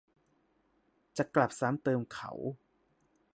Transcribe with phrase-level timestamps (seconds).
[1.17, 2.31] จะกลับซ้ำเติมเขา